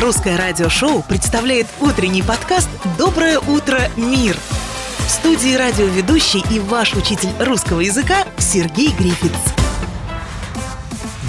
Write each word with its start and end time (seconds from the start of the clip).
Русское 0.00 0.36
радиошоу 0.36 1.02
представляет 1.02 1.66
утренний 1.78 2.22
подкаст 2.22 2.70
«Доброе 2.96 3.38
утро, 3.38 3.78
мир». 3.96 4.34
В 5.06 5.10
студии 5.10 5.54
радиоведущий 5.54 6.42
и 6.50 6.58
ваш 6.58 6.94
учитель 6.94 7.28
русского 7.38 7.80
языка 7.80 8.24
Сергей 8.38 8.92
Грифиц. 8.92 9.59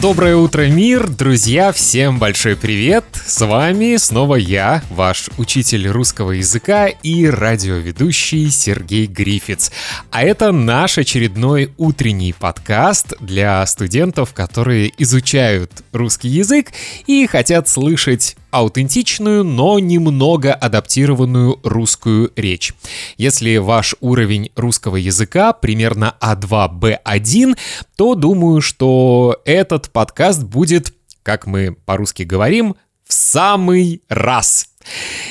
Доброе 0.01 0.35
утро, 0.35 0.67
мир! 0.67 1.07
Друзья, 1.07 1.71
всем 1.71 2.17
большой 2.17 2.55
привет! 2.55 3.05
С 3.13 3.45
вами 3.45 3.97
снова 3.97 4.35
я, 4.35 4.81
ваш 4.89 5.29
учитель 5.37 5.87
русского 5.89 6.31
языка 6.31 6.87
и 6.87 7.27
радиоведущий 7.27 8.49
Сергей 8.49 9.05
Грифиц. 9.05 9.71
А 10.09 10.23
это 10.23 10.51
наш 10.51 10.97
очередной 10.97 11.71
утренний 11.77 12.33
подкаст 12.33 13.13
для 13.19 13.63
студентов, 13.67 14.33
которые 14.33 14.91
изучают 14.97 15.71
русский 15.93 16.29
язык 16.29 16.71
и 17.05 17.27
хотят 17.27 17.69
слышать 17.69 18.35
аутентичную, 18.51 19.43
но 19.43 19.79
немного 19.79 20.53
адаптированную 20.53 21.59
русскую 21.63 22.31
речь. 22.35 22.73
Если 23.17 23.57
ваш 23.57 23.95
уровень 24.01 24.51
русского 24.55 24.97
языка 24.97 25.53
примерно 25.53 26.15
А2, 26.21 26.97
Б1, 27.05 27.57
то 27.95 28.15
думаю, 28.15 28.61
что 28.61 29.41
этот 29.45 29.90
подкаст 29.91 30.43
будет, 30.43 30.93
как 31.23 31.45
мы 31.45 31.73
по-русски 31.73 32.23
говорим, 32.23 32.75
в 33.07 33.13
самый 33.13 34.01
раз. 34.09 34.67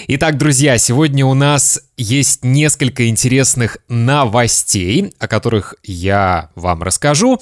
Итак, 0.07 0.39
друзья, 0.39 0.79
сегодня 0.79 1.27
у 1.27 1.35
нас 1.35 1.81
есть 1.97 2.45
несколько 2.45 3.09
интересных 3.09 3.79
новостей, 3.89 5.15
о 5.19 5.29
которых 5.29 5.75
я 5.83 6.51
вам 6.55 6.83
расскажу 6.83 7.41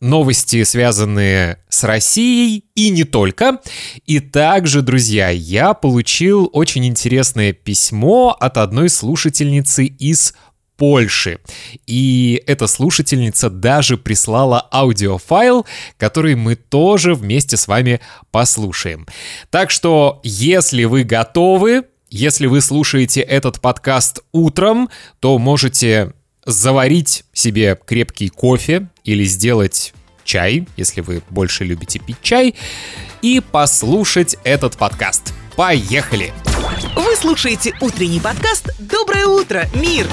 новости, 0.00 0.62
связанные 0.64 1.58
с 1.68 1.82
Россией 1.84 2.66
и 2.74 2.90
не 2.90 3.04
только. 3.04 3.60
И 4.06 4.20
также, 4.20 4.82
друзья, 4.82 5.30
я 5.30 5.74
получил 5.74 6.50
очень 6.52 6.86
интересное 6.86 7.52
письмо 7.52 8.36
от 8.38 8.58
одной 8.58 8.90
слушательницы 8.90 9.86
из 9.86 10.34
Польши. 10.76 11.38
И 11.86 12.42
эта 12.46 12.66
слушательница 12.66 13.50
даже 13.50 13.96
прислала 13.96 14.66
аудиофайл, 14.72 15.66
который 15.96 16.34
мы 16.34 16.56
тоже 16.56 17.14
вместе 17.14 17.56
с 17.56 17.68
вами 17.68 18.00
послушаем. 18.30 19.06
Так 19.50 19.70
что, 19.70 20.20
если 20.24 20.84
вы 20.84 21.04
готовы, 21.04 21.84
если 22.10 22.46
вы 22.46 22.60
слушаете 22.60 23.20
этот 23.20 23.60
подкаст 23.60 24.20
утром, 24.32 24.88
то 25.20 25.38
можете 25.38 26.12
заварить 26.44 27.24
себе 27.32 27.78
крепкий 27.86 28.28
кофе 28.28 28.88
или 29.04 29.24
сделать 29.24 29.94
чай, 30.24 30.66
если 30.76 31.00
вы 31.00 31.22
больше 31.30 31.64
любите 31.64 31.98
пить 31.98 32.18
чай, 32.22 32.54
и 33.22 33.40
послушать 33.40 34.36
этот 34.44 34.76
подкаст. 34.76 35.32
Поехали! 35.56 36.32
Вы 36.96 37.16
слушаете 37.16 37.72
утренний 37.80 38.20
подкаст 38.20 38.70
«Доброе 38.78 39.26
утро, 39.26 39.66
мир!» 39.74 40.06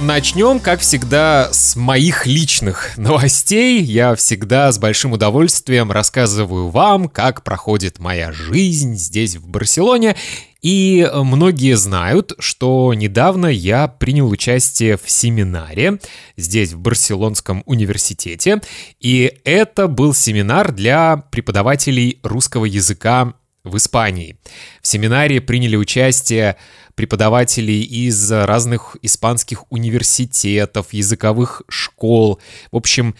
Начнем, 0.00 0.60
как 0.60 0.80
всегда, 0.80 1.52
с 1.52 1.76
моих 1.76 2.26
личных 2.26 2.96
новостей. 2.96 3.82
Я 3.82 4.14
всегда 4.14 4.72
с 4.72 4.78
большим 4.78 5.12
удовольствием 5.12 5.92
рассказываю 5.92 6.68
вам, 6.68 7.06
как 7.06 7.44
проходит 7.44 7.98
моя 7.98 8.32
жизнь 8.32 8.94
здесь, 8.96 9.36
в 9.36 9.46
Барселоне. 9.46 10.16
И 10.62 11.06
многие 11.14 11.76
знают, 11.76 12.32
что 12.38 12.94
недавно 12.94 13.46
я 13.46 13.88
принял 13.88 14.30
участие 14.30 14.96
в 14.96 15.10
семинаре 15.10 15.98
здесь, 16.38 16.72
в 16.72 16.78
Барселонском 16.78 17.62
университете. 17.66 18.62
И 19.00 19.40
это 19.44 19.86
был 19.86 20.14
семинар 20.14 20.72
для 20.72 21.18
преподавателей 21.30 22.20
русского 22.22 22.64
языка 22.64 23.34
в 23.64 23.76
Испании. 23.76 24.38
В 24.82 24.86
семинаре 24.86 25.40
приняли 25.40 25.76
участие 25.76 26.56
преподавателей 26.94 27.82
из 27.82 28.30
разных 28.30 28.96
испанских 29.02 29.70
университетов, 29.70 30.92
языковых 30.92 31.62
школ. 31.68 32.40
В 32.72 32.76
общем, 32.76 33.14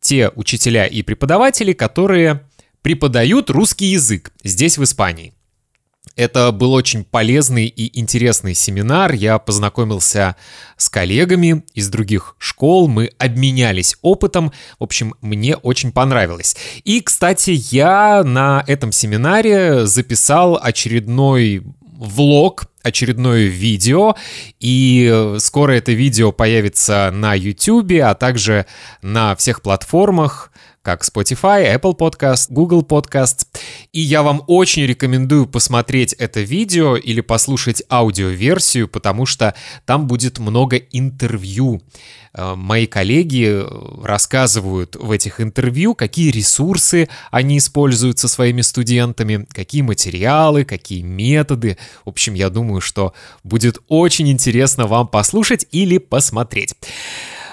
те 0.00 0.30
учителя 0.34 0.86
и 0.86 1.02
преподаватели, 1.02 1.72
которые 1.72 2.46
преподают 2.82 3.50
русский 3.50 3.86
язык 3.86 4.32
здесь, 4.42 4.78
в 4.78 4.84
Испании. 4.84 5.34
Это 6.16 6.50
был 6.50 6.72
очень 6.72 7.04
полезный 7.04 7.66
и 7.66 7.98
интересный 7.98 8.54
семинар. 8.54 9.12
Я 9.12 9.38
познакомился 9.38 10.36
с 10.76 10.88
коллегами 10.88 11.62
из 11.74 11.88
других 11.88 12.36
школ, 12.38 12.88
мы 12.88 13.12
обменялись 13.18 13.96
опытом. 14.02 14.52
В 14.78 14.84
общем, 14.84 15.14
мне 15.20 15.56
очень 15.56 15.92
понравилось. 15.92 16.56
И, 16.84 17.00
кстати, 17.00 17.52
я 17.70 18.22
на 18.24 18.64
этом 18.66 18.92
семинаре 18.92 19.86
записал 19.86 20.58
очередной 20.60 21.62
влог, 21.82 22.64
очередное 22.82 23.44
видео, 23.44 24.16
и 24.58 25.34
скоро 25.38 25.72
это 25.72 25.92
видео 25.92 26.32
появится 26.32 27.10
на 27.12 27.34
YouTube, 27.34 28.00
а 28.02 28.14
также 28.14 28.64
на 29.02 29.36
всех 29.36 29.60
платформах, 29.60 30.50
как 30.82 31.02
Spotify, 31.02 31.76
Apple 31.76 31.96
Podcast, 31.96 32.46
Google 32.48 32.82
Podcast. 32.82 33.46
И 33.92 34.00
я 34.00 34.22
вам 34.22 34.42
очень 34.46 34.86
рекомендую 34.86 35.46
посмотреть 35.46 36.14
это 36.14 36.40
видео 36.40 36.96
или 36.96 37.20
послушать 37.20 37.82
аудиоверсию, 37.90 38.88
потому 38.88 39.26
что 39.26 39.54
там 39.84 40.06
будет 40.06 40.38
много 40.38 40.76
интервью. 40.76 41.82
Э, 42.32 42.54
мои 42.54 42.86
коллеги 42.86 43.62
рассказывают 44.02 44.96
в 44.96 45.10
этих 45.10 45.40
интервью, 45.40 45.94
какие 45.94 46.30
ресурсы 46.30 47.08
они 47.30 47.58
используют 47.58 48.18
со 48.18 48.28
своими 48.28 48.62
студентами, 48.62 49.46
какие 49.52 49.82
материалы, 49.82 50.64
какие 50.64 51.02
методы. 51.02 51.76
В 52.04 52.10
общем, 52.10 52.34
я 52.34 52.48
думаю, 52.50 52.80
что 52.80 53.12
будет 53.44 53.78
очень 53.88 54.28
интересно 54.30 54.86
вам 54.86 55.08
послушать 55.08 55.66
или 55.72 55.98
посмотреть. 55.98 56.74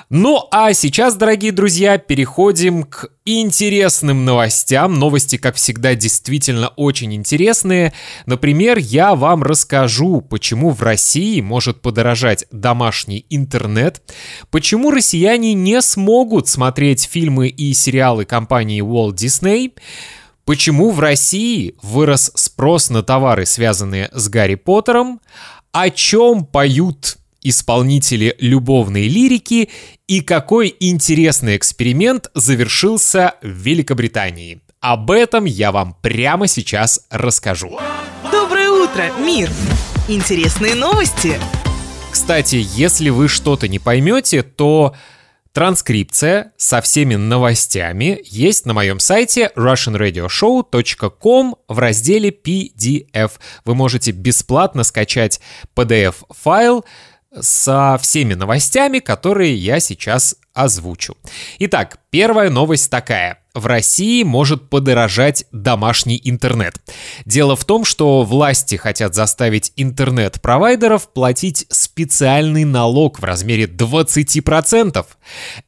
Ну 0.10 0.48
а 0.52 0.72
сейчас, 0.72 1.16
дорогие 1.16 1.52
друзья, 1.52 1.98
переходим 1.98 2.84
к 2.84 3.10
интересным 3.26 4.24
новостям. 4.24 4.94
Новости, 4.94 5.36
как 5.36 5.56
всегда, 5.56 5.96
действительно 5.96 6.70
очень 6.78 7.14
интересные. 7.14 7.92
Например, 8.26 8.78
я 8.78 9.16
вам 9.16 9.44
расскажу, 9.44 10.22
почему 10.22 10.70
в 10.70 10.82
России 10.82 11.42
может 11.42 11.82
подорожать 11.82 12.46
домашний 12.52 13.26
интернет, 13.30 14.02
почему 14.50 14.92
россияне 14.92 15.54
не 15.54 15.82
смогут 15.82 16.48
смотреть 16.48 17.04
фильмы 17.04 17.50
и 17.50 17.74
сериалы 17.74 18.24
компании 18.24 18.82
Walt 18.82 19.16
Disney, 19.16 19.74
Почему 20.46 20.92
в 20.92 21.02
России 21.02 21.76
вырос 21.82 22.32
спрос 22.36 22.90
на 22.90 23.04
товары, 23.04 23.46
связанные 23.46 24.10
с 24.14 24.30
Гарри 24.30 24.56
Поттером? 24.56 25.20
О 25.74 25.90
чем 25.90 26.46
поют 26.46 27.18
исполнители 27.50 28.36
любовной 28.40 29.08
лирики 29.08 29.70
и 30.08 30.22
какой 30.22 30.76
интересный 30.80 31.58
эксперимент 31.58 32.30
завершился 32.34 33.36
в 33.42 33.48
Великобритании. 33.48 34.62
Об 34.80 35.12
этом 35.12 35.46
я 35.46 35.72
вам 35.72 35.96
прямо 36.02 36.48
сейчас 36.48 37.06
расскажу. 37.10 37.80
Доброе 38.32 38.70
утро, 38.70 39.12
мир! 39.20 39.50
Интересные 40.08 40.76
новости! 40.76 41.40
Кстати, 42.12 42.66
если 42.76 43.10
вы 43.10 43.28
что-то 43.28 43.68
не 43.68 43.80
поймете, 43.80 44.44
то 44.44 44.96
Транскрипция 45.58 46.54
со 46.56 46.82
всеми 46.82 47.16
новостями 47.16 48.22
есть 48.26 48.68
на 48.68 48.76
моем 48.76 49.00
сайте 49.00 49.52
russianradioshow.com 49.56 51.56
в 51.68 51.80
разделе 51.80 52.30
PDF. 52.30 53.32
Вы 53.66 53.74
можете 53.74 54.12
бесплатно 54.12 54.84
скачать 54.84 55.42
PDF-файл 55.76 56.86
со 57.40 57.98
всеми 58.02 58.34
новостями, 58.34 59.00
которые 59.00 59.56
я 59.56 59.80
сейчас 59.80 60.36
озвучу. 60.54 61.16
Итак, 61.60 62.00
первая 62.12 62.50
новость 62.50 62.90
такая. 62.90 63.44
В 63.58 63.66
России 63.66 64.22
может 64.22 64.70
подорожать 64.70 65.46
домашний 65.52 66.22
интернет. 66.24 66.76
Дело 67.26 67.56
в 67.56 67.66
том, 67.66 67.86
что 67.86 68.22
власти 68.22 68.76
хотят 68.76 69.16
заставить 69.16 69.74
интернет-провайдеров 69.78 71.12
платить 71.12 71.66
специальный 71.70 72.66
налог 72.66 73.18
в 73.18 73.24
размере 73.24 73.66
20%. 73.66 75.06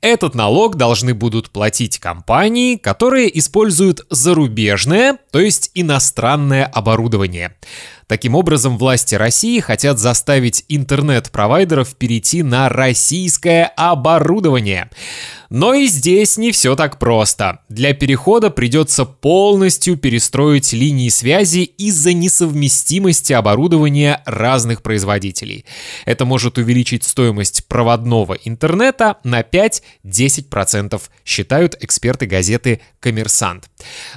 Этот 0.01 0.35
налог 0.35 0.75
должны 0.75 1.15
будут 1.15 1.49
платить 1.49 1.97
компании, 1.97 2.75
которые 2.75 3.35
используют 3.39 4.05
зарубежное, 4.11 5.17
то 5.31 5.39
есть 5.39 5.71
иностранное 5.73 6.65
оборудование. 6.65 7.55
Таким 8.05 8.33
образом, 8.33 8.77
власти 8.79 9.13
России 9.13 9.59
хотят 9.59 9.99
заставить 9.99 10.65
интернет-провайдеров 10.67 11.95
перейти 11.95 12.41
на 12.41 12.67
российское 12.67 13.65
оборудование. 13.75 14.89
Но 15.51 15.75
и 15.75 15.85
здесь 15.87 16.28
не 16.37 16.51
все 16.51 16.75
так 16.75 16.99
просто. 16.99 17.59
Для 17.69 17.93
перехода 17.93 18.49
придется 18.49 19.05
полностью 19.05 19.97
перестроить 19.97 20.73
линии 20.73 21.09
связи 21.09 21.59
из-за 21.59 22.13
несовместимости 22.13 23.33
оборудования 23.33 24.21
разных 24.25 24.81
производителей. 24.81 25.65
Это 26.05 26.25
может 26.25 26.57
увеличить 26.57 27.03
стоимость 27.03 27.65
проводного 27.67 28.33
интернета 28.33 29.17
на 29.23 29.41
5-10%, 29.41 31.01
считают 31.25 31.77
эксперты 31.81 32.25
газеты 32.25 32.81
коммерсант. 32.99 33.69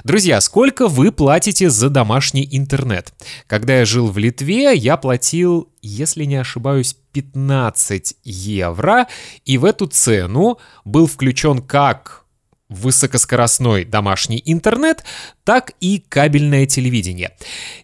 Друзья, 0.03 0.41
сколько 0.41 0.87
вы 0.87 1.11
платите 1.11 1.69
за 1.69 1.89
домашний 1.89 2.47
интернет? 2.51 3.13
Когда 3.47 3.79
я 3.79 3.85
жил 3.85 4.09
в 4.09 4.17
Литве, 4.17 4.75
я 4.75 4.97
платил, 4.97 5.69
если 5.81 6.25
не 6.25 6.35
ошибаюсь, 6.35 6.95
15 7.13 8.15
евро, 8.23 9.07
и 9.45 9.57
в 9.57 9.65
эту 9.65 9.87
цену 9.87 10.59
был 10.83 11.07
включен 11.07 11.61
как 11.61 12.23
высокоскоростной 12.69 13.85
домашний 13.85 14.41
интернет, 14.45 15.03
так 15.43 15.73
и 15.79 15.99
кабельное 15.99 16.65
телевидение. 16.65 17.31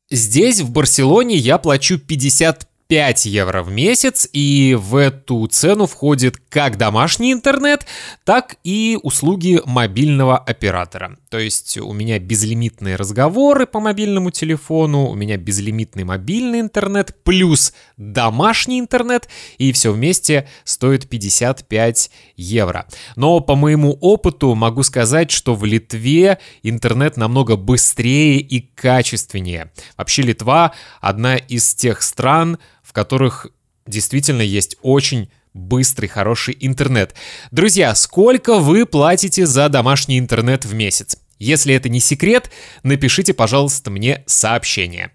Здесь, 0.09 0.61
в 0.61 0.71
Барселоне, 0.71 1.35
я 1.35 1.57
плачу 1.59 1.99
50 1.99 2.68
5 2.89 3.27
евро 3.27 3.61
в 3.61 3.69
месяц, 3.69 4.27
и 4.33 4.75
в 4.75 4.95
эту 4.95 5.45
цену 5.45 5.85
входит 5.85 6.37
как 6.49 6.75
домашний 6.75 7.31
интернет, 7.31 7.85
так 8.23 8.55
и 8.63 8.97
услуги 9.03 9.61
мобильного 9.63 10.39
оператора. 10.39 11.15
То 11.29 11.37
есть 11.37 11.77
у 11.77 11.93
меня 11.93 12.17
безлимитные 12.17 12.95
разговоры 12.95 13.67
по 13.67 13.79
мобильному 13.79 14.31
телефону, 14.31 15.05
у 15.05 15.13
меня 15.13 15.37
безлимитный 15.37 16.03
мобильный 16.03 16.61
интернет, 16.61 17.15
плюс 17.23 17.73
домашний 17.97 18.79
интернет, 18.79 19.29
и 19.59 19.71
все 19.71 19.91
вместе 19.91 20.47
стоит 20.63 21.07
55 21.07 22.09
евро. 22.37 22.87
Но 23.15 23.39
по 23.39 23.55
моему 23.55 23.99
опыту 24.01 24.55
могу 24.55 24.81
сказать, 24.81 25.29
что 25.29 25.53
в 25.53 25.63
Литве 25.63 26.39
интернет 26.63 27.17
намного 27.17 27.55
быстрее 27.55 28.39
и 28.39 28.61
качественнее. 28.61 29.71
Вообще 29.95 30.23
Литва 30.23 30.73
одна 31.01 31.35
из 31.35 31.75
тех 31.75 32.01
стран, 32.01 32.57
в 32.89 32.93
которых 32.93 33.45
действительно 33.85 34.41
есть 34.41 34.77
очень 34.81 35.29
быстрый, 35.53 36.07
хороший 36.07 36.57
интернет. 36.59 37.13
Друзья, 37.51 37.93
сколько 37.93 38.57
вы 38.57 38.87
платите 38.87 39.45
за 39.45 39.69
домашний 39.69 40.17
интернет 40.17 40.65
в 40.65 40.73
месяц? 40.73 41.17
Если 41.37 41.75
это 41.75 41.87
не 41.87 41.99
секрет, 41.99 42.49
напишите, 42.81 43.35
пожалуйста, 43.35 43.91
мне 43.91 44.23
сообщение. 44.25 45.11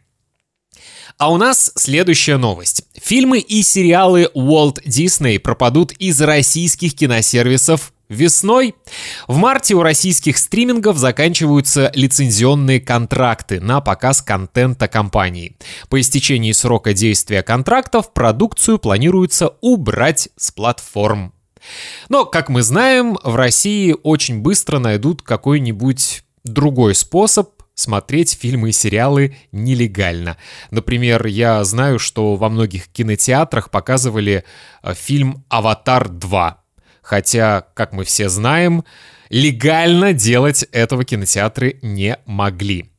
А 1.18 1.32
у 1.32 1.36
нас 1.36 1.72
следующая 1.74 2.36
новость. 2.36 2.84
Фильмы 2.94 3.40
и 3.40 3.64
сериалы 3.64 4.30
Walt 4.36 4.80
Disney 4.84 5.40
пропадут 5.40 5.90
из 5.92 6.20
российских 6.20 6.94
киносервисов 6.94 7.92
Весной 8.14 8.76
в 9.26 9.36
марте 9.36 9.74
у 9.74 9.82
российских 9.82 10.38
стримингов 10.38 10.96
заканчиваются 10.96 11.90
лицензионные 11.94 12.80
контракты 12.80 13.60
на 13.60 13.80
показ 13.80 14.22
контента 14.22 14.88
компании. 14.88 15.56
По 15.88 16.00
истечении 16.00 16.52
срока 16.52 16.94
действия 16.94 17.42
контрактов 17.42 18.12
продукцию 18.12 18.78
планируется 18.78 19.54
убрать 19.60 20.28
с 20.36 20.50
платформ. 20.52 21.32
Но, 22.08 22.24
как 22.24 22.48
мы 22.48 22.62
знаем, 22.62 23.18
в 23.22 23.34
России 23.34 23.96
очень 24.02 24.40
быстро 24.40 24.78
найдут 24.78 25.22
какой-нибудь 25.22 26.22
другой 26.44 26.94
способ 26.94 27.50
смотреть 27.74 28.38
фильмы 28.40 28.68
и 28.68 28.72
сериалы 28.72 29.36
нелегально. 29.50 30.36
Например, 30.70 31.26
я 31.26 31.62
знаю, 31.64 31.98
что 31.98 32.36
во 32.36 32.48
многих 32.48 32.88
кинотеатрах 32.88 33.70
показывали 33.70 34.44
э, 34.82 34.94
фильм 34.94 35.44
«Аватар 35.48 36.06
2», 36.06 36.54
Хотя, 37.04 37.66
как 37.74 37.92
мы 37.92 38.04
все 38.04 38.28
знаем, 38.28 38.82
легально 39.28 40.14
делать 40.14 40.64
этого 40.72 41.04
кинотеатры 41.04 41.78
не 41.82 42.18
могли. 42.24 42.90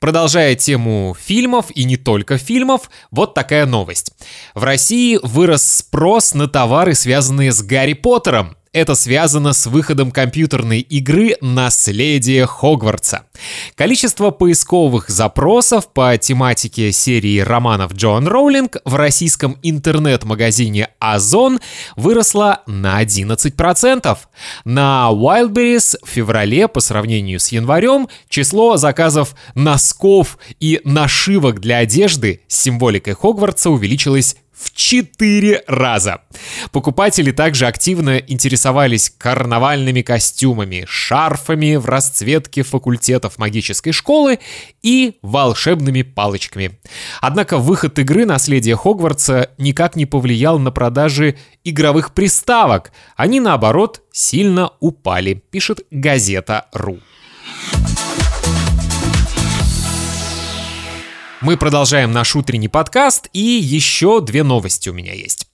Продолжая 0.00 0.56
тему 0.56 1.16
фильмов 1.18 1.66
и 1.72 1.84
не 1.84 1.96
только 1.96 2.36
фильмов, 2.36 2.90
вот 3.12 3.34
такая 3.34 3.66
новость. 3.66 4.12
В 4.52 4.64
России 4.64 5.20
вырос 5.22 5.62
спрос 5.62 6.34
на 6.34 6.48
товары, 6.48 6.94
связанные 6.94 7.52
с 7.52 7.62
Гарри 7.62 7.92
Поттером. 7.92 8.56
Это 8.72 8.94
связано 8.94 9.52
с 9.52 9.66
выходом 9.66 10.10
компьютерной 10.10 10.80
игры 10.80 11.36
«Наследие 11.42 12.46
Хогвартса». 12.46 13.26
Количество 13.74 14.30
поисковых 14.30 15.10
запросов 15.10 15.92
по 15.92 16.16
тематике 16.16 16.90
серии 16.90 17.40
романов 17.40 17.92
Джоан 17.92 18.26
Роулинг 18.26 18.78
в 18.86 18.94
российском 18.94 19.58
интернет-магазине 19.62 20.88
Озон 21.00 21.60
выросло 21.96 22.62
на 22.66 23.02
11%. 23.02 24.18
На 24.64 25.10
Wildberries 25.12 25.98
в 26.02 26.08
феврале 26.08 26.66
по 26.66 26.80
сравнению 26.80 27.40
с 27.40 27.48
январем 27.52 28.08
число 28.30 28.78
заказов 28.78 29.34
носков 29.54 30.38
и 30.60 30.80
нашивок 30.84 31.60
для 31.60 31.76
одежды 31.78 32.40
с 32.48 32.62
символикой 32.62 33.12
Хогвартса 33.12 33.68
увеличилось 33.68 34.36
в 34.52 34.72
4 34.74 35.64
раза. 35.66 36.22
Покупатели 36.70 37.32
также 37.32 37.66
активно 37.66 38.18
интересовались 38.18 39.10
карнавальными 39.10 40.02
костюмами, 40.02 40.84
шарфами 40.86 41.76
в 41.76 41.86
расцветке 41.86 42.62
факультетов 42.62 43.38
магической 43.38 43.92
школы 43.92 44.38
и 44.82 45.18
волшебными 45.22 46.02
палочками. 46.02 46.78
Однако 47.20 47.58
выход 47.58 47.98
игры 47.98 48.26
«Наследие 48.26 48.76
Хогвартса» 48.76 49.50
никак 49.58 49.96
не 49.96 50.06
повлиял 50.06 50.58
на 50.58 50.70
продажи 50.70 51.36
игровых 51.64 52.12
приставок. 52.12 52.92
Они, 53.16 53.40
наоборот, 53.40 54.02
сильно 54.12 54.72
упали, 54.80 55.34
пишет 55.34 55.80
газета 55.90 56.66
«Ру». 56.72 56.98
Мы 61.42 61.56
продолжаем 61.56 62.12
наш 62.12 62.36
утренний 62.36 62.68
подкаст, 62.68 63.28
и 63.32 63.40
еще 63.40 64.20
две 64.20 64.44
новости 64.44 64.88
у 64.88 64.92
меня 64.92 65.12
есть. 65.12 65.48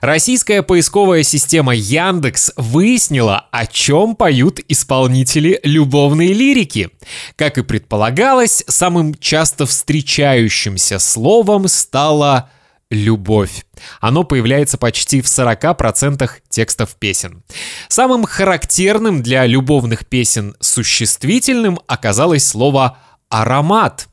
Российская 0.00 0.62
поисковая 0.62 1.22
система 1.22 1.76
Яндекс 1.76 2.50
выяснила, 2.56 3.46
о 3.52 3.66
чем 3.66 4.16
поют 4.16 4.58
исполнители 4.66 5.60
любовной 5.62 6.32
лирики. 6.32 6.90
Как 7.36 7.56
и 7.56 7.62
предполагалось, 7.62 8.64
самым 8.66 9.14
часто 9.14 9.64
встречающимся 9.64 10.98
словом 10.98 11.68
стало 11.68 12.50
любовь. 12.90 13.64
Оно 14.00 14.24
появляется 14.24 14.76
почти 14.76 15.20
в 15.20 15.26
40% 15.26 16.28
текстов 16.48 16.96
песен. 16.96 17.44
Самым 17.86 18.24
характерным 18.24 19.22
для 19.22 19.46
любовных 19.46 20.04
песен 20.04 20.56
существительным 20.58 21.78
оказалось 21.86 22.44
слово 22.44 22.98
«аромат», 23.28 24.08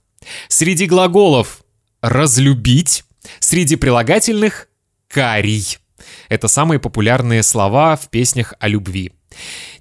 Среди 0.48 0.86
глаголов 0.86 1.64
«разлюбить», 2.02 3.04
среди 3.40 3.76
прилагательных 3.76 4.68
«карий». 5.08 5.78
Это 6.30 6.48
самые 6.48 6.80
популярные 6.80 7.44
слова 7.44 7.96
в 7.96 8.10
песнях 8.10 8.54
о 8.60 8.68
любви. 8.68 9.12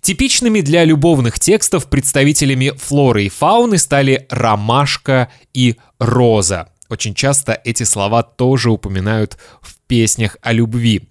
Типичными 0.00 0.60
для 0.60 0.84
любовных 0.84 1.38
текстов 1.38 1.88
представителями 1.88 2.72
флоры 2.76 3.24
и 3.24 3.28
фауны 3.28 3.78
стали 3.78 4.26
ромашка 4.28 5.30
и 5.52 5.76
роза. 5.98 6.68
Очень 6.88 7.14
часто 7.14 7.60
эти 7.64 7.84
слова 7.84 8.22
тоже 8.22 8.70
упоминают 8.70 9.38
в 9.62 9.76
песнях 9.86 10.36
о 10.42 10.52
любви. 10.52 11.08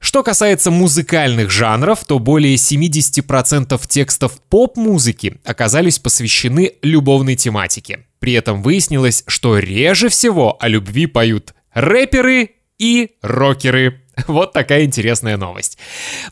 Что 0.00 0.22
касается 0.22 0.70
музыкальных 0.70 1.50
жанров, 1.50 2.04
то 2.04 2.18
более 2.18 2.54
70% 2.54 3.80
текстов 3.88 4.40
поп-музыки 4.48 5.40
оказались 5.44 5.98
посвящены 5.98 6.74
любовной 6.82 7.34
тематике. 7.34 8.06
При 8.20 8.32
этом 8.32 8.62
выяснилось, 8.62 9.24
что 9.26 9.58
реже 9.58 10.08
всего 10.08 10.56
о 10.60 10.68
любви 10.68 11.06
поют 11.06 11.54
рэперы 11.72 12.50
и 12.78 13.10
рокеры. 13.22 14.02
Вот 14.26 14.52
такая 14.52 14.84
интересная 14.84 15.36
новость. 15.36 15.78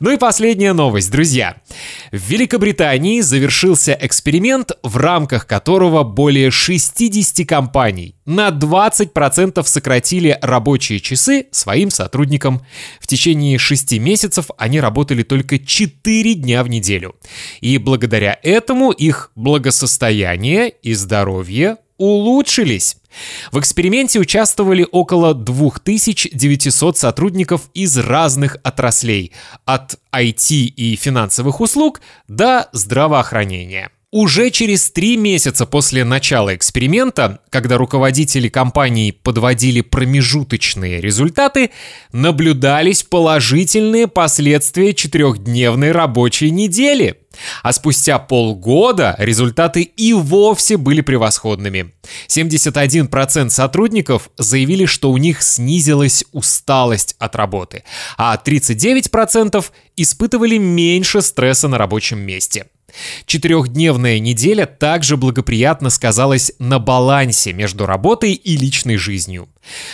Ну 0.01 0.11
и 0.11 0.17
последняя 0.17 0.73
новость, 0.73 1.11
друзья. 1.11 1.57
В 2.11 2.17
Великобритании 2.17 3.21
завершился 3.21 3.97
эксперимент, 4.01 4.73
в 4.83 4.97
рамках 4.97 5.47
которого 5.47 6.03
более 6.03 6.51
60 6.51 7.47
компаний 7.47 8.17
на 8.25 8.49
20% 8.49 9.63
сократили 9.65 10.39
рабочие 10.43 11.01
часы 11.01 11.47
своим 11.53 11.91
сотрудникам. 11.91 12.63
В 13.01 13.07
течение 13.07 13.59
6 13.59 13.99
месяцев 13.99 14.51
они 14.59 14.81
работали 14.81 15.23
только 15.23 15.59
4 15.59 16.35
дня 16.35 16.65
в 16.65 16.69
неделю. 16.69 17.15
И 17.61 17.79
благодаря 17.79 18.39
этому 18.43 18.91
их 18.91 19.31
благосостояние 19.37 20.71
и 20.83 20.95
здоровье 20.95 21.77
улучшились. 21.99 22.97
В 23.53 23.59
эксперименте 23.59 24.19
участвовали 24.19 24.87
около 24.91 25.35
2900 25.35 26.99
сотрудников 26.99 27.71
из 27.75 27.97
разных 27.97 28.59
отраслей, 28.63 29.33
от 29.65 29.99
IT 30.13 30.51
и 30.51 30.97
финансовых 30.97 31.61
услуг 31.61 32.01
до 32.29 32.69
здравоохранения. 32.73 33.91
Уже 34.17 34.49
через 34.49 34.91
три 34.91 35.19
месяца 35.19 35.67
после 35.67 36.03
начала 36.03 36.57
эксперимента, 36.57 37.41
когда 37.51 37.77
руководители 37.77 38.49
компании 38.49 39.11
подводили 39.11 39.83
промежуточные 39.83 41.03
результаты, 41.03 41.69
наблюдались 42.13 43.03
положительные 43.03 44.09
последствия 44.09 44.95
четырехдневной 44.95 45.93
рабочей 45.93 46.51
недели. 46.51 47.19
А 47.63 47.75
спустя 47.75 48.19
полгода 48.19 49.17
результаты 49.19 49.83
и 49.83 50.15
вовсе 50.15 50.79
были 50.79 51.03
превосходными. 51.03 51.93
71% 52.27 53.51
сотрудников 53.51 54.31
заявили, 54.39 54.87
что 54.87 55.11
у 55.11 55.19
них 55.19 55.43
снизилась 55.43 56.25
усталость 56.33 57.17
от 57.19 57.37
работы, 57.37 57.85
а 58.17 58.41
39% 58.43 59.63
испытывали 59.99 60.57
меньше 60.57 61.21
стресса 61.21 61.69
на 61.69 61.77
рабочем 61.77 62.21
месте. 62.21 62.65
Четырехдневная 63.27 64.19
неделя 64.21 64.67
также 64.67 65.17
благоприятно 65.17 65.91
сказалась 65.91 66.53
на 66.59 66.79
балансе 66.79 67.53
между 67.53 67.85
работой 67.85 68.33
и 68.33 68.57
личной 68.57 68.97
жизнью. 68.97 69.49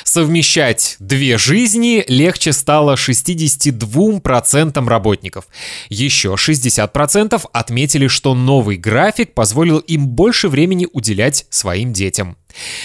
Совмещать 0.05 0.97
две 0.99 1.39
жизни 1.39 2.05
легче 2.07 2.53
стало 2.53 2.95
62% 2.95 4.87
работников. 4.87 5.47
Еще 5.89 6.35
60% 6.35 7.43
отметили, 7.53 8.07
что 8.07 8.35
новый 8.35 8.77
график 8.77 9.33
позволил 9.35 9.79
им 9.79 10.09
больше 10.09 10.49
времени 10.49 10.87
уделять 10.93 11.47
своим 11.49 11.93
детям. 11.93 12.37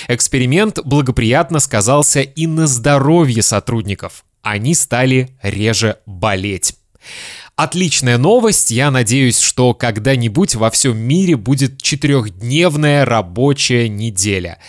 Эксперимент 0.08 0.80
благоприятно 0.84 1.60
сказался 1.60 2.22
и 2.22 2.48
на 2.48 2.68
здоровье 2.68 3.44
сотрудников. 3.44 4.24
Они 4.42 4.74
стали 4.74 5.38
реже 5.44 5.98
болеть. 6.06 6.76
Отличная 7.58 8.20
новость. 8.20 8.70
Я 8.70 8.92
надеюсь, 8.92 9.40
что 9.40 9.74
когда-нибудь 9.74 10.54
во 10.54 10.70
всем 10.70 10.96
мире 10.96 11.36
будет 11.36 11.82
четырехдневная 11.82 13.04
рабочая 13.04 13.90
неделя. 13.90 14.60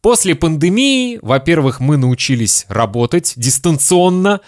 После 0.00 0.34
пандемии, 0.34 1.20
во-первых, 1.22 1.78
мы 1.78 1.96
научились 1.96 2.66
работать 2.68 3.34
дистанционно. 3.36 4.40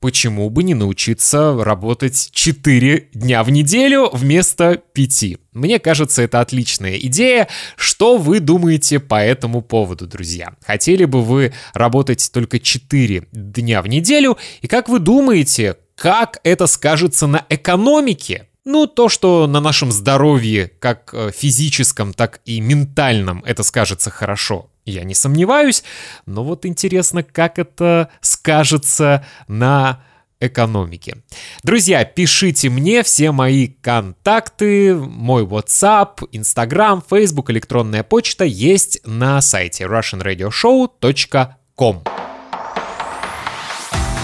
Почему 0.00 0.50
бы 0.50 0.64
не 0.64 0.74
научиться 0.74 1.56
работать 1.56 2.30
4 2.32 3.10
дня 3.14 3.44
в 3.44 3.50
неделю 3.50 4.10
вместо 4.12 4.82
5? 4.92 5.24
Мне 5.52 5.78
кажется, 5.78 6.20
это 6.20 6.40
отличная 6.40 6.96
идея. 6.96 7.46
Что 7.76 8.16
вы 8.16 8.40
думаете 8.40 8.98
по 8.98 9.22
этому 9.22 9.62
поводу, 9.62 10.08
друзья? 10.08 10.56
Хотели 10.66 11.04
бы 11.04 11.22
вы 11.22 11.54
работать 11.74 12.28
только 12.32 12.58
4 12.58 13.28
дня 13.30 13.82
в 13.82 13.86
неделю? 13.86 14.36
И 14.62 14.66
как 14.66 14.88
вы 14.88 14.98
думаете, 14.98 15.76
как 15.94 16.40
это 16.44 16.66
скажется 16.66 17.26
на 17.26 17.44
экономике? 17.48 18.48
Ну, 18.64 18.86
то, 18.86 19.08
что 19.10 19.46
на 19.46 19.60
нашем 19.60 19.92
здоровье, 19.92 20.72
как 20.78 21.10
э, 21.12 21.30
физическом, 21.36 22.14
так 22.14 22.40
и 22.46 22.60
ментальном, 22.60 23.42
это 23.44 23.62
скажется 23.62 24.10
хорошо, 24.10 24.70
я 24.86 25.04
не 25.04 25.14
сомневаюсь. 25.14 25.84
Но 26.24 26.44
вот 26.44 26.64
интересно, 26.64 27.22
как 27.22 27.58
это 27.58 28.08
скажется 28.22 29.26
на 29.48 30.02
экономике. 30.40 31.18
Друзья, 31.62 32.06
пишите 32.06 32.70
мне 32.70 33.02
все 33.02 33.32
мои 33.32 33.68
контакты, 33.68 34.94
мой 34.94 35.44
WhatsApp, 35.44 36.26
Instagram, 36.32 37.02
Facebook, 37.08 37.50
электронная 37.50 38.02
почта 38.02 38.44
есть 38.44 39.00
на 39.04 39.42
сайте 39.42 39.84
russianradioshow.com. 39.84 42.13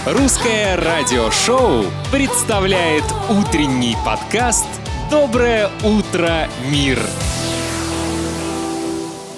Русское 0.03 0.77
радиошоу 0.77 1.85
представляет 2.11 3.03
утренний 3.29 3.95
подкаст 4.03 4.65
«Доброе 5.11 5.69
утро, 5.83 6.49
мир». 6.71 6.97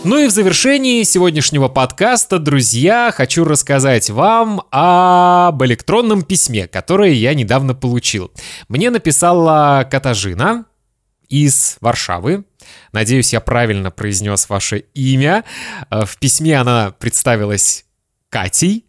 Ну 0.06 0.20
и 0.20 0.28
в 0.28 0.32
завершении 0.32 1.04
сегодняшнего 1.04 1.68
подкаста, 1.68 2.40
друзья, 2.40 3.12
хочу 3.14 3.44
рассказать 3.44 4.10
вам 4.10 4.62
об 4.72 5.62
электронном 5.66 6.22
письме, 6.22 6.70
которое 6.70 7.12
я 7.12 7.34
недавно 7.34 7.76
получил. 7.76 8.32
Мне 8.70 8.90
написала 8.90 9.86
Катажина 9.92 10.64
из 11.28 11.76
Варшавы. 11.82 12.46
Надеюсь, 12.94 13.34
я 13.34 13.42
правильно 13.42 13.92
произнес 13.92 14.48
ваше 14.48 14.86
имя. 14.94 15.44
В 15.90 16.18
письме 16.20 16.58
она 16.58 16.92
представилась 16.98 17.84
Катей. 18.34 18.88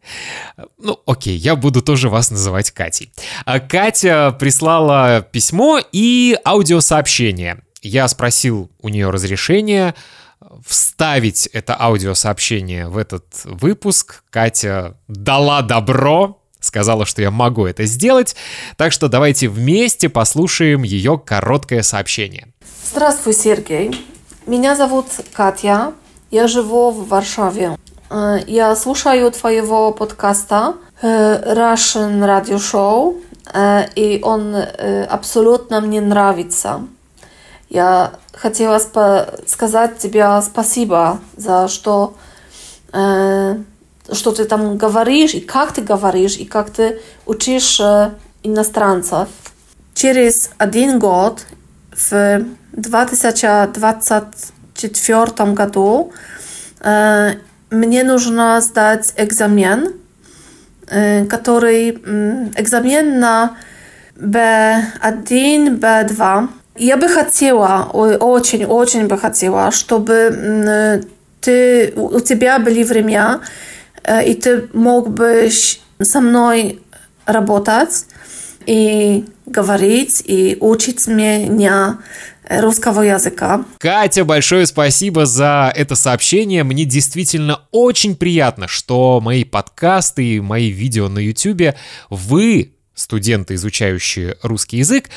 Ну, 0.78 0.98
окей, 1.04 1.36
я 1.36 1.54
буду 1.54 1.82
тоже 1.82 2.08
вас 2.08 2.30
называть 2.30 2.70
Катей. 2.70 3.12
А 3.44 3.60
Катя 3.60 4.34
прислала 4.40 5.20
письмо 5.20 5.80
и 5.92 6.38
аудиосообщение. 6.46 7.60
Я 7.82 8.08
спросил 8.08 8.70
у 8.80 8.88
нее 8.88 9.10
разрешения 9.10 9.94
вставить 10.66 11.46
это 11.48 11.78
аудиосообщение 11.78 12.88
в 12.88 12.96
этот 12.96 13.26
выпуск. 13.44 14.22
Катя 14.30 14.96
дала 15.08 15.60
добро, 15.60 16.40
сказала, 16.60 17.04
что 17.04 17.20
я 17.20 17.30
могу 17.30 17.66
это 17.66 17.84
сделать. 17.84 18.36
Так 18.78 18.92
что 18.92 19.08
давайте 19.08 19.50
вместе 19.50 20.08
послушаем 20.08 20.84
ее 20.84 21.18
короткое 21.18 21.82
сообщение. 21.82 22.48
Здравствуй, 22.90 23.34
Сергей. 23.34 23.90
Меня 24.46 24.74
зовут 24.74 25.08
Катя. 25.34 25.92
Я 26.30 26.48
живу 26.48 26.90
в 26.90 27.08
Варшаве. 27.08 27.76
Я 28.11 28.76
слушаю 28.76 29.30
твоего 29.30 29.90
подкаста 29.90 30.75
Russian 31.02 32.20
Radio 32.20 32.58
Show, 32.58 33.18
и 33.94 34.20
он 34.23 34.54
абсолютно 34.54 35.80
мне 35.80 36.02
нравится. 36.02 36.82
Я 37.70 38.12
хотела 38.34 38.78
сказать 38.78 39.96
тебе 39.99 40.42
спасибо 40.42 41.20
за 41.37 41.68
что, 41.68 42.12
что 42.90 44.32
ты 44.37 44.44
там 44.44 44.76
говоришь, 44.76 45.32
и 45.34 45.40
как 45.40 45.73
ты 45.73 45.80
говоришь, 45.80 46.37
и 46.37 46.44
как 46.44 46.68
ты 46.70 47.00
учишь 47.25 47.80
иностранцев. 48.42 49.30
Через 49.94 50.50
один 50.58 50.99
год, 50.99 51.46
в 51.90 52.44
2024 52.73 55.52
году, 55.52 56.12
мне 57.71 58.04
нужно 58.04 58.61
сдать 58.61 59.14
экзамен, 59.16 59.94
который 60.87 61.90
экзамен 62.56 63.18
на 63.21 63.56
B1, 64.16 65.78
B2. 65.80 66.49
Я 66.76 66.97
бы 66.97 67.09
хотела, 67.09 67.88
очень-очень 67.92 69.06
бы 69.06 69.18
хотела, 69.18 69.71
чтобы 69.71 71.02
ты, 71.40 71.92
у 71.97 72.21
тебя 72.21 72.59
были 72.59 72.83
время, 72.83 73.40
и 74.26 74.35
ты 74.35 74.68
мог 74.73 75.09
бы 75.11 75.50
со 76.02 76.21
мной 76.21 76.80
работать 77.26 78.06
и 78.66 79.25
говорить, 79.47 80.23
и 80.25 80.56
учить 80.61 81.06
меня 81.06 81.99
русского 82.49 83.02
языка. 83.02 83.64
Катя, 83.78 84.25
большое 84.25 84.66
спасибо 84.66 85.26
за 85.26 85.73
это 85.75 85.94
сообщение. 85.94 86.64
Мне 86.64 86.85
действительно 86.85 87.62
очень 87.71 88.16
приятно, 88.16 88.68
что 88.68 89.21
мои 89.21 89.44
подкасты 89.44 90.37
и 90.37 90.40
мои 90.40 90.71
видео 90.71 91.09
на 91.09 91.18
YouTube 91.18 91.75
вы, 92.11 92.75
студенты, 92.94 93.54
изучающие 93.54 94.37
русский 94.42 94.78
язык, 94.78 95.11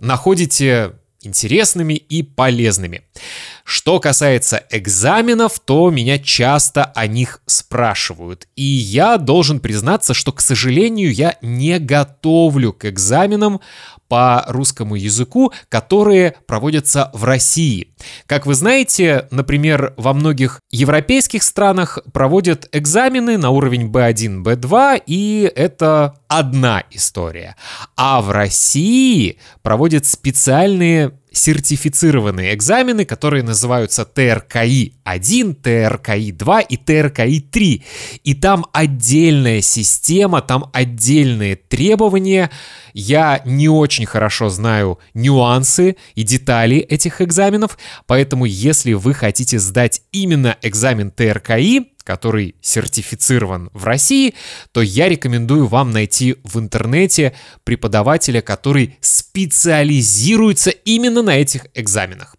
находите 0.00 0.92
интересными 1.22 1.94
и 1.94 2.22
полезными. 2.22 3.02
Что 3.64 4.00
касается 4.00 4.64
экзаменов, 4.70 5.60
то 5.60 5.90
меня 5.90 6.18
часто 6.18 6.84
о 6.84 7.06
них 7.06 7.40
спрашивают. 7.46 8.48
И 8.56 8.62
я 8.62 9.16
должен 9.16 9.60
признаться, 9.60 10.14
что, 10.14 10.32
к 10.32 10.40
сожалению, 10.40 11.12
я 11.12 11.36
не 11.42 11.78
готовлю 11.78 12.72
к 12.72 12.86
экзаменам 12.86 13.60
по 14.10 14.44
русскому 14.48 14.96
языку, 14.96 15.52
которые 15.68 16.34
проводятся 16.46 17.10
в 17.14 17.22
России. 17.22 17.94
Как 18.26 18.44
вы 18.44 18.54
знаете, 18.54 19.28
например, 19.30 19.94
во 19.96 20.12
многих 20.12 20.60
европейских 20.72 21.44
странах 21.44 22.00
проводят 22.12 22.68
экзамены 22.72 23.38
на 23.38 23.50
уровень 23.50 23.88
B1, 23.88 24.42
B2, 24.42 25.02
и 25.06 25.50
это 25.54 26.16
одна 26.26 26.82
история. 26.90 27.54
А 27.96 28.20
в 28.20 28.32
России 28.32 29.38
проводят 29.62 30.06
специальные 30.06 31.12
сертифицированные 31.32 32.54
экзамены, 32.54 33.04
которые 33.04 33.42
называются 33.42 34.04
ТРКИ-1, 34.04 35.54
ТРКИ-2 35.62 36.66
и 36.68 36.76
ТРКИ-3. 36.76 37.82
И 38.24 38.34
там 38.34 38.66
отдельная 38.72 39.60
система, 39.60 40.42
там 40.42 40.70
отдельные 40.72 41.56
требования. 41.56 42.50
Я 42.92 43.40
не 43.44 43.68
очень 43.68 44.06
хорошо 44.06 44.48
знаю 44.48 44.98
нюансы 45.14 45.96
и 46.14 46.22
детали 46.22 46.78
этих 46.78 47.20
экзаменов, 47.20 47.78
поэтому 48.06 48.44
если 48.44 48.92
вы 48.94 49.14
хотите 49.14 49.58
сдать 49.58 50.02
именно 50.12 50.56
экзамен 50.62 51.10
ТРКИ, 51.10 51.92
который 52.10 52.56
сертифицирован 52.60 53.70
в 53.72 53.84
России, 53.84 54.34
то 54.72 54.82
я 54.82 55.08
рекомендую 55.08 55.68
вам 55.68 55.92
найти 55.92 56.34
в 56.42 56.58
интернете 56.58 57.34
преподавателя, 57.62 58.40
который 58.40 58.98
специализируется 59.00 60.70
именно 60.70 61.22
на 61.22 61.38
этих 61.38 61.68
экзаменах. 61.72 62.34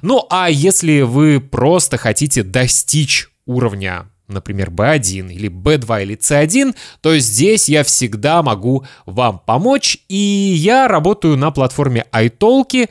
Ну 0.00 0.24
а 0.30 0.48
если 0.48 1.00
вы 1.00 1.40
просто 1.40 1.96
хотите 1.96 2.44
достичь 2.44 3.28
уровня 3.46 4.06
например, 4.28 4.70
B1 4.70 5.32
или 5.32 5.48
B2 5.48 6.02
или 6.02 6.16
C1, 6.16 6.74
то 7.00 7.16
здесь 7.18 7.68
я 7.68 7.84
всегда 7.84 8.42
могу 8.42 8.84
вам 9.06 9.38
помочь. 9.38 9.98
И 10.08 10.16
я 10.16 10.88
работаю 10.88 11.36
на 11.36 11.52
платформе 11.52 12.06
iTalki, 12.12 12.88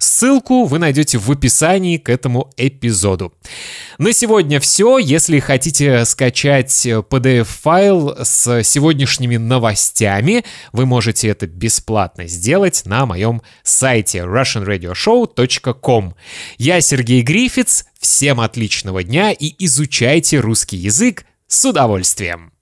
Ссылку 0.00 0.64
вы 0.64 0.78
найдете 0.78 1.18
в 1.18 1.28
описании 1.28 1.96
к 1.96 2.08
этому 2.08 2.52
эпизоду. 2.56 3.34
На 3.98 4.12
сегодня 4.12 4.60
все. 4.60 4.98
Если 4.98 5.40
хотите 5.40 6.04
скачать 6.04 6.70
PDF-файл 6.86 8.16
с 8.22 8.62
сегодняшними 8.62 9.38
новостями, 9.38 10.44
вы 10.72 10.86
можете 10.86 11.26
это 11.28 11.48
бесплатно 11.48 12.28
сделать 12.28 12.82
на 12.84 13.06
моем 13.06 13.42
сайте 13.64 14.18
russianradioshow.com. 14.18 16.14
Я 16.58 16.80
Сергей 16.80 17.22
Грифиц. 17.22 17.84
Всем 17.98 18.40
отличного 18.40 19.02
дня 19.02 19.32
и 19.32 19.52
изучайте 19.64 20.38
русский 20.38 20.76
язык 20.76 21.26
с 21.48 21.64
удовольствием. 21.64 22.52